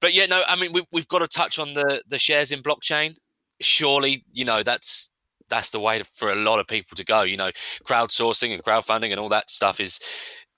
[0.00, 2.60] but yeah, no, I mean, we, we've got to touch on the the shares in
[2.60, 3.16] blockchain.
[3.60, 5.10] Surely, you know, that's
[5.48, 7.22] that's the way for a lot of people to go.
[7.22, 7.50] You know,
[7.84, 10.00] crowdsourcing and crowdfunding and all that stuff is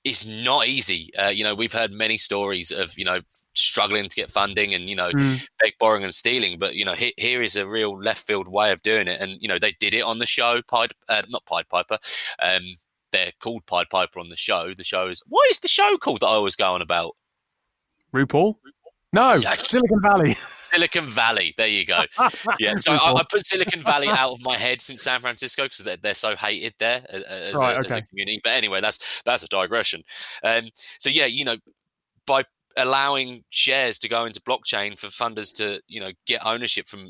[0.04, 1.10] is not easy.
[1.16, 3.20] Uh, you know, we've heard many stories of you know
[3.54, 5.46] struggling to get funding and you know mm.
[5.60, 6.58] beg, borrowing, and stealing.
[6.58, 9.38] But you know, he, here is a real left field way of doing it, and
[9.40, 10.60] you know they did it on the show.
[10.68, 11.98] Pied, uh, not Pied Piper.
[12.42, 12.62] Um,
[13.12, 14.72] they're called Pied Piper on the show.
[14.74, 17.16] The show is what is the show called that I was going about?
[18.14, 18.56] RuPaul.
[19.12, 19.54] No, yeah.
[19.54, 20.36] Silicon Valley.
[20.62, 21.54] Silicon Valley.
[21.56, 22.04] There you go.
[22.58, 22.76] Yeah.
[22.76, 25.96] So I, I, put Silicon Valley out of my head since San Francisco because they're,
[25.96, 27.94] they're so hated there as, right, a, okay.
[27.94, 28.40] as, a, community.
[28.42, 30.02] But anyway, that's that's a digression.
[30.44, 30.64] Um,
[30.98, 31.56] so yeah, you know,
[32.26, 32.44] by
[32.76, 37.00] allowing shares to go into blockchain for funders to you know get ownership from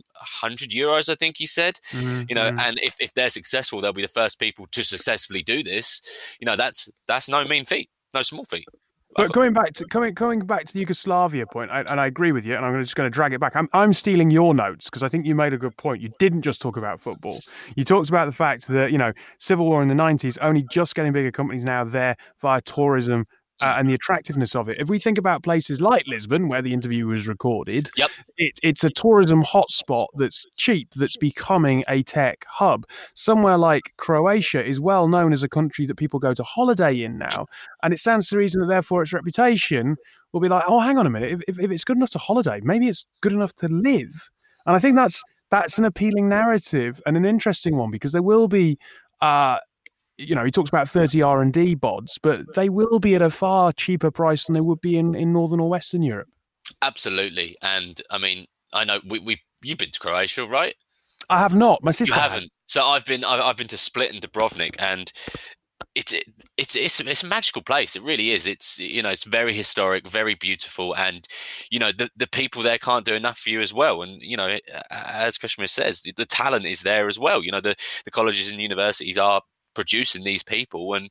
[0.40, 2.22] 100 euros i think he said mm-hmm.
[2.28, 2.58] you know mm-hmm.
[2.60, 6.00] and if, if they're successful they'll be the first people to successfully do this
[6.40, 8.66] you know that's that's no mean feat no small feat
[9.16, 12.32] but going back to going going back to the Yugoslavia point, I, and I agree
[12.32, 13.56] with you, and I'm just going to drag it back.
[13.56, 16.00] I'm I'm stealing your notes because I think you made a good point.
[16.00, 17.38] You didn't just talk about football.
[17.74, 20.94] You talked about the fact that you know civil war in the 90s, only just
[20.94, 23.26] getting bigger companies now there via tourism
[23.60, 24.80] uh, and the attractiveness of it.
[24.80, 28.10] If we think about places like Lisbon, where the interview was recorded, yep.
[28.36, 32.86] It, it's a tourism hotspot that's cheap, that's becoming a tech hub.
[33.14, 37.18] Somewhere like Croatia is well known as a country that people go to holiday in
[37.18, 37.46] now,
[37.82, 39.96] and it stands to reason that therefore its reputation
[40.32, 42.18] will be like, oh, hang on a minute, if, if, if it's good enough to
[42.18, 44.30] holiday, maybe it's good enough to live.
[44.66, 48.46] And I think that's that's an appealing narrative and an interesting one because there will
[48.46, 48.78] be
[49.20, 49.58] uh,
[50.20, 53.72] you know, he talks about 30 R&D bods, but they will be at a far
[53.72, 56.28] cheaper price than they would be in, in Northern or Western Europe.
[56.83, 57.56] Absolutely.
[57.62, 60.74] And I mean, I know we, we you've been to Croatia, right?
[61.28, 61.83] I have not.
[61.83, 62.50] My sister you haven't.
[62.66, 65.12] So I've been I've, I've been to Split and Dubrovnik, and
[65.94, 66.14] it's
[66.56, 67.96] it's it's it's a magical place.
[67.96, 68.46] It really is.
[68.46, 71.26] It's you know it's very historic, very beautiful, and
[71.70, 74.02] you know the the people there can't do enough for you as well.
[74.02, 74.59] And you know
[74.90, 77.42] as Krishna says, the talent is there as well.
[77.42, 79.42] You know the the colleges and universities are
[79.74, 81.11] producing these people and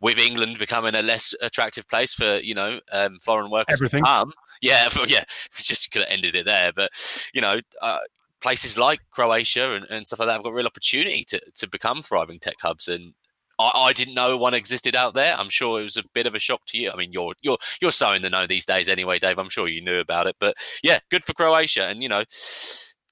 [0.00, 4.04] with England becoming a less attractive place for you know um, foreign workers Everything.
[4.04, 4.32] to come.
[4.60, 6.72] Yeah, yeah, just could have ended it there.
[6.72, 6.90] But
[7.32, 7.98] you know, uh,
[8.40, 12.02] places like Croatia and, and, stuff like that have got real opportunity to to become
[12.02, 12.88] thriving tech hubs.
[12.88, 13.14] And
[13.58, 15.34] I, I, didn't know one existed out there.
[15.38, 16.90] I'm sure it was a bit of a shock to you.
[16.92, 19.38] I mean, you're you're you're so in the know these days anyway, Dave.
[19.38, 20.36] I'm sure you knew about it.
[20.38, 22.24] But yeah, good for Croatia, and you know,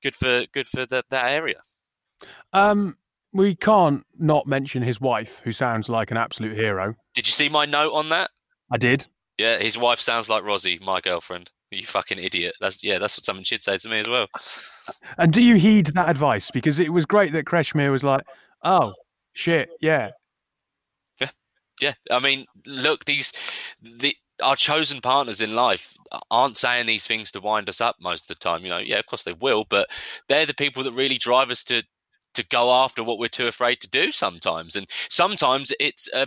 [0.03, 1.63] good for good for the, that area.
[2.53, 2.99] Um,
[3.33, 6.95] we can't not mention his wife, who sounds like an absolute hero.
[7.14, 8.31] Did you see my note on that?
[8.71, 9.07] I did.
[9.38, 11.51] Yeah, his wife sounds like Rosie, my girlfriend.
[11.71, 12.55] You fucking idiot.
[12.61, 14.27] That's yeah, that's what someone should say to me as well.
[15.16, 16.51] And do you heed that advice?
[16.51, 18.23] Because it was great that Krešimir was like,
[18.62, 18.92] "Oh
[19.33, 20.11] shit, yeah,
[21.18, 21.31] yeah,
[21.81, 23.33] yeah." I mean, look, these
[23.81, 25.95] the our chosen partners in life
[26.31, 28.64] aren't saying these things to wind us up most of the time.
[28.64, 29.88] You know, yeah, of course they will, but
[30.29, 31.83] they're the people that really drive us to
[32.35, 34.77] to go after what we're too afraid to do sometimes.
[34.77, 36.27] And sometimes it's uh,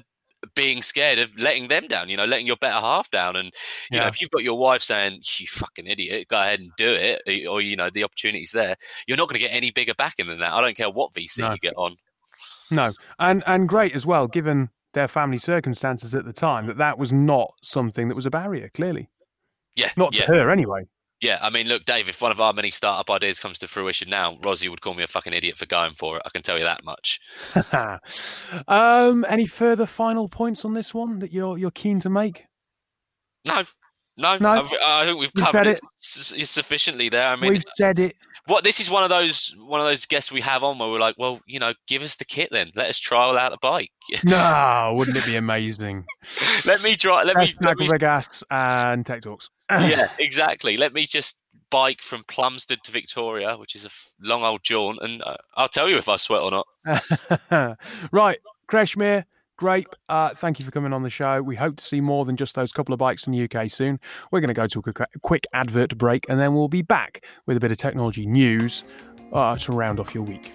[0.53, 3.35] being scared of letting them down, you know, letting your better half down.
[3.35, 3.47] And,
[3.89, 4.01] you yeah.
[4.01, 7.47] know, if you've got your wife saying, you fucking idiot, go ahead and do it,
[7.47, 8.75] or, you know, the opportunity's there,
[9.07, 10.53] you're not going to get any bigger backing than that.
[10.53, 11.53] I don't care what VC no.
[11.53, 11.95] you get on.
[12.71, 12.91] No.
[13.19, 17.11] And, and great as well, given their family circumstances at the time, that that was
[17.11, 19.09] not something that was a barrier, clearly.
[19.75, 19.91] Yeah.
[19.97, 20.27] Not to yeah.
[20.27, 20.85] her anyway.
[21.21, 24.09] Yeah, I mean, look, Dave, if one of our many startup ideas comes to fruition
[24.09, 26.23] now, Rosie would call me a fucking idiot for going for it.
[26.25, 27.19] I can tell you that much.
[28.67, 32.45] um, any further final points on this one that you're you're keen to make?
[33.45, 33.63] No,
[34.17, 34.49] no, no.
[34.49, 37.27] I've, i think we've, covered it, it sufficiently there.
[37.27, 38.15] I mean, we've said it.
[38.47, 40.99] What this is one of those one of those guests we have on where we're
[40.99, 42.71] like, well, you know, give us the kit then.
[42.75, 43.91] Let us trial out a bike.
[44.23, 46.05] no, wouldn't it be amazing?
[46.65, 47.23] let me try.
[47.23, 47.53] Let me.
[47.59, 49.49] Let me gas and tech talks.
[49.71, 50.77] yeah, exactly.
[50.77, 51.39] Let me just
[51.71, 53.89] bike from Plumstead to Victoria, which is a
[54.21, 57.77] long old jaunt, and uh, I'll tell you if I sweat or not.
[58.11, 58.37] right,
[58.69, 59.25] Krešimir,
[59.57, 59.87] Great.
[60.09, 61.41] Uh, thank you for coming on the show.
[61.41, 63.99] We hope to see more than just those couple of bikes in the UK soon.
[64.31, 67.23] We're going to go to a quick, quick advert break and then we'll be back
[67.45, 68.83] with a bit of technology news
[69.31, 70.51] uh, to round off your week.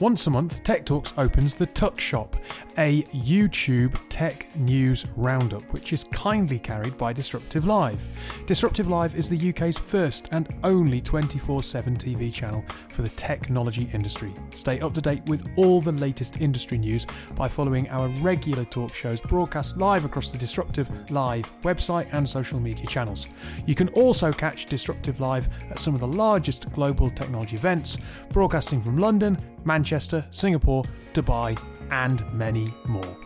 [0.00, 2.36] Once a month, Tech Talks opens the Tuck Shop,
[2.78, 8.04] a YouTube tech news roundup, which is kindly carried by Disruptive Live.
[8.44, 13.88] Disruptive Live is the UK's first and only 24 7 TV channel for the technology
[13.92, 14.34] industry.
[14.50, 18.92] Stay up to date with all the latest industry news by following our regular talk
[18.92, 23.28] shows broadcast live across the Disruptive Live website and social media channels.
[23.64, 27.96] You can also catch Disruptive Live at some of the largest global technology events,
[28.30, 31.58] broadcasting from London, Manchester, Singapore, Dubai,
[31.90, 33.16] and many more.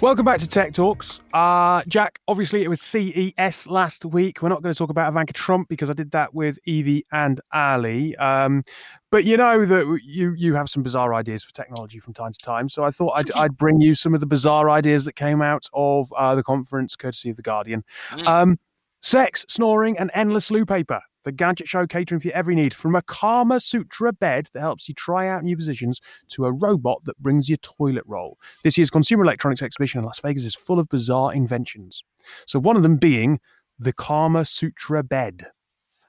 [0.00, 1.20] Welcome back to Tech Talks.
[1.32, 4.40] Uh, Jack, obviously it was CES last week.
[4.40, 7.40] We're not going to talk about Ivanka Trump because I did that with Evie and
[7.52, 8.14] Ali.
[8.14, 8.62] Um,
[9.10, 12.38] but you know that you you have some bizarre ideas for technology from time to
[12.38, 12.68] time.
[12.68, 15.66] So I thought I'd, I'd bring you some of the bizarre ideas that came out
[15.72, 17.82] of uh, the conference, courtesy of The Guardian.
[18.12, 18.26] Mm.
[18.26, 18.58] Um,
[19.02, 21.00] sex, snoring, and endless loo paper.
[21.24, 24.88] The gadget show catering for your every need, from a Kama Sutra bed that helps
[24.88, 28.38] you try out new positions to a robot that brings you toilet roll.
[28.62, 32.02] This year's Consumer Electronics Exhibition in Las Vegas is full of bizarre inventions.
[32.46, 33.40] So one of them being
[33.78, 35.48] the Kama Sutra bed.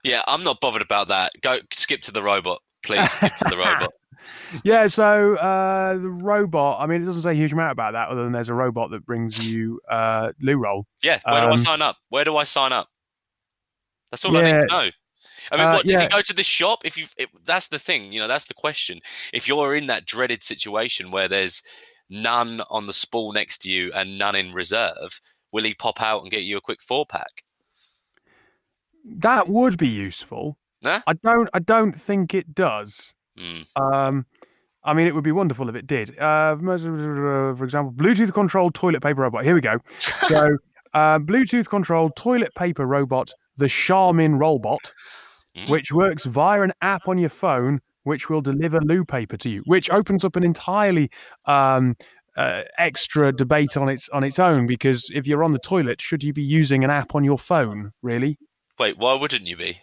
[0.03, 1.33] Yeah, I'm not bothered about that.
[1.41, 3.11] Go skip to the robot, please.
[3.11, 3.91] Skip to the robot.
[4.63, 8.09] Yeah, so uh, the robot, I mean, it doesn't say a huge amount about that
[8.09, 10.85] other than there's a robot that brings you uh, loo roll.
[11.03, 11.97] Yeah, where do I Um, sign up?
[12.09, 12.87] Where do I sign up?
[14.11, 14.89] That's all I need to know.
[15.51, 16.01] I mean, Uh, what does yeah.
[16.01, 16.79] he go to the shop?
[16.83, 17.05] If you,
[17.45, 18.99] that's the thing, you know, that's the question.
[19.33, 21.61] If you're in that dreaded situation where there's
[22.09, 26.21] none on the spool next to you and none in reserve, will he pop out
[26.21, 27.43] and get you a quick four pack?
[29.05, 30.57] That would be useful.
[30.81, 31.01] Nah?
[31.07, 33.13] I don't I don't think it does.
[33.39, 33.81] Hmm.
[33.81, 34.25] Um,
[34.83, 36.17] I mean, it would be wonderful if it did.
[36.19, 39.43] Uh, for example, Bluetooth controlled toilet paper robot.
[39.43, 39.77] Here we go.
[39.99, 40.57] So,
[40.93, 44.91] uh, Bluetooth controlled toilet paper robot, the Charmin Rollbot,
[45.57, 45.67] Mm.
[45.67, 49.63] which works via an app on your phone, which will deliver loo paper to you,
[49.65, 51.09] which opens up an entirely
[51.45, 51.95] um,
[52.37, 54.67] uh, extra debate on its on its own.
[54.67, 57.93] Because if you're on the toilet, should you be using an app on your phone?
[58.03, 58.37] Really?
[58.77, 59.79] Wait, why wouldn't you be?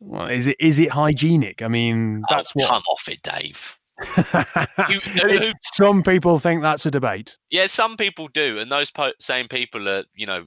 [0.00, 1.62] Well, is it is it hygienic?
[1.62, 2.68] I mean, oh, that's oh, what.
[2.68, 3.78] Come off it, Dave.
[4.88, 7.36] You, some people think that's a debate.
[7.50, 10.46] yeah, some people do, and those po- same people are, you know,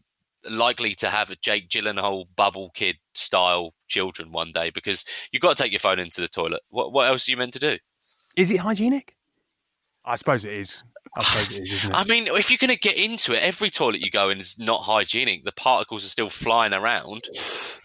[0.49, 5.55] likely to have a Jake Gyllenhaal bubble kid style children one day because you've got
[5.55, 6.61] to take your phone into the toilet.
[6.69, 7.77] What what else are you meant to do?
[8.35, 9.15] Is it hygienic?
[10.03, 10.83] I suppose it is.
[11.15, 11.89] I suppose it is?
[11.93, 14.57] I mean, if you're going to get into it, every toilet you go in is
[14.57, 15.43] not hygienic.
[15.45, 17.23] The particles are still flying around.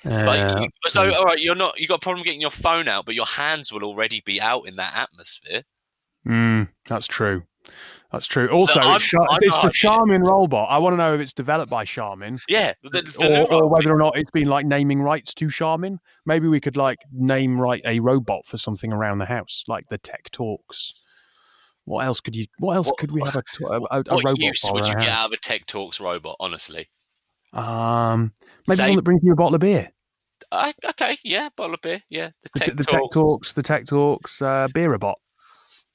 [0.04, 1.78] Uh, so, all right, you're not.
[1.78, 4.66] You got a problem getting your phone out, but your hands will already be out
[4.66, 5.62] in that atmosphere.
[6.26, 7.42] mm, that's true.
[8.12, 8.48] That's true.
[8.48, 9.70] Also, I'm- it's, Char- it's the.
[9.70, 10.68] Charmin robot.
[10.70, 13.92] I want to know if it's developed by Charmin Yeah, the, the or, or whether
[13.92, 15.98] or not it's been like naming rights to Charmin.
[16.24, 19.98] Maybe we could like name right a robot for something around the house, like the
[19.98, 20.94] Tech Talks.
[21.88, 22.46] What else could you?
[22.58, 24.94] What else What- could we have a, a, a, what robot use for would you
[24.94, 26.36] get out of a Tech Talks robot?
[26.38, 26.88] Honestly,
[27.52, 28.32] Um,
[28.66, 29.90] maybe Say- one that brings you a bottle of beer.
[30.52, 32.30] I, okay, yeah, bottle of beer, yeah.
[32.42, 35.18] The The, Tech the Tech Talks, the Tech Talks uh, beer robot.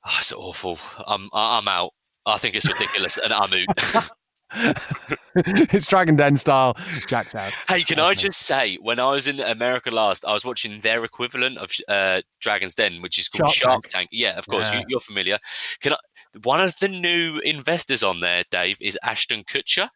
[0.05, 0.77] Oh, it's awful.
[1.07, 1.91] I'm I'm out.
[2.25, 4.11] I think it's ridiculous, and I'm out.
[5.35, 6.77] it's Dragon Den style.
[7.07, 7.53] Jack's out.
[7.67, 11.03] Hey, can I just say, when I was in America last, I was watching their
[11.03, 14.09] equivalent of uh, Dragon's Den, which is called Shark Shark Tank.
[14.11, 14.79] Yeah, of course, Yeah.
[14.79, 15.37] you, you're familiar.
[15.81, 15.97] Can I?
[16.43, 19.89] One of the new investors on there, Dave, is Ashton Kutcher.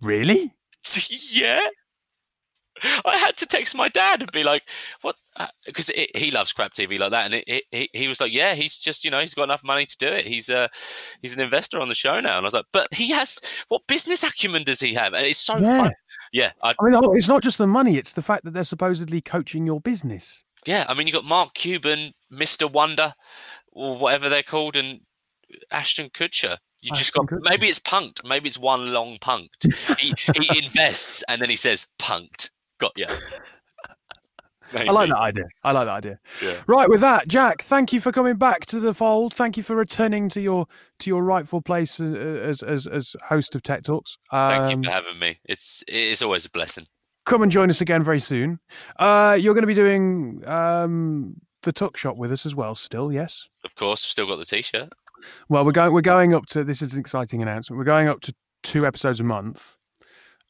[0.00, 0.54] Really?
[1.30, 1.60] yeah.
[2.82, 4.62] I had to text my dad and be like,
[5.02, 5.16] "What?"
[5.64, 8.54] Because he loves crap TV like that, and it, it, he he was like, "Yeah,
[8.54, 10.26] he's just you know he's got enough money to do it.
[10.26, 10.68] He's uh
[11.22, 13.86] he's an investor on the show now." And I was like, "But he has what
[13.86, 15.78] business acumen does he have?" And it's so Yeah.
[15.78, 15.92] fun.
[16.32, 18.64] Yeah, I, I mean, oh, it's not just the money; it's the fact that they're
[18.64, 20.42] supposedly coaching your business.
[20.66, 23.14] Yeah, I mean, you got Mark Cuban, Mister Wonder,
[23.72, 25.00] or whatever they're called, and
[25.70, 26.58] Ashton Kutcher.
[26.80, 29.72] You just got maybe it's punked, maybe it's one long punked.
[29.98, 32.50] he he invests and then he says punked.
[32.78, 33.06] Got you.
[34.74, 35.44] I like that idea.
[35.62, 36.18] I like that idea.
[36.42, 36.54] Yeah.
[36.66, 39.32] Right, with that, Jack, thank you for coming back to the fold.
[39.32, 40.66] Thank you for returning to your
[40.98, 44.18] to your rightful place uh, as as as host of Tech Talks.
[44.32, 45.38] Thank Um, you for having me.
[45.44, 46.84] It's it's always a blessing.
[47.26, 48.58] come and join us again very soon.
[48.98, 52.74] Uh, you're going to be doing um, the Tuck Shop with us as well.
[52.74, 53.48] Still, yes.
[53.64, 54.88] Of course, I've still got the t-shirt.
[55.48, 55.92] Well, we're going.
[55.92, 56.64] We're going up to.
[56.64, 57.78] This is an exciting announcement.
[57.78, 58.34] We're going up to
[58.64, 59.76] two episodes a month,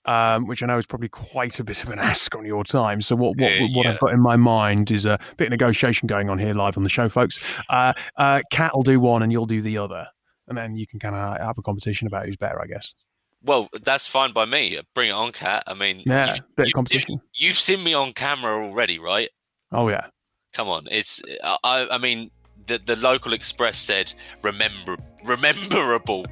[0.06, 3.00] um, which I know is probably quite a bit of an ask on your time.
[3.00, 3.92] So what what, Yeah, what yeah.
[3.92, 6.82] I've got in my mind is a bit of negotiation going on here live on
[6.82, 7.42] the show, folks.
[7.68, 10.06] Uh, uh, Cat will do one, and you'll do the other,
[10.48, 12.94] and then you can kind of have a competition about who's better, I guess.
[13.42, 14.80] Well, that's fine by me.
[14.94, 15.62] Bring it on, Cat.
[15.66, 17.20] I mean, Yeah, you've, bit of competition.
[17.34, 19.28] You've seen me on camera already, right?
[19.72, 20.06] Oh yeah.
[20.52, 21.86] Come on, it's I.
[21.90, 22.30] I mean,
[22.66, 26.24] the, the local express said remember rememberable.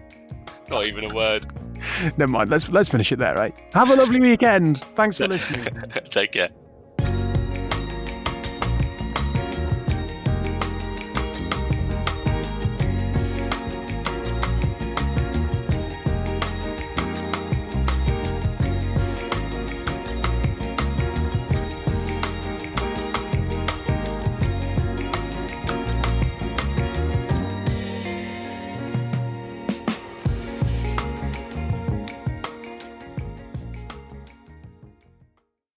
[0.68, 1.46] Not even a word.
[2.16, 2.50] Never mind.
[2.50, 3.56] Let's let's finish it there, right?
[3.72, 4.78] Have a lovely weekend.
[4.96, 5.66] Thanks for listening.
[6.10, 6.50] Take care.